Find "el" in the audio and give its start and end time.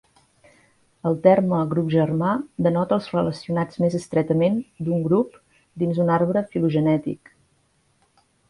1.09-1.17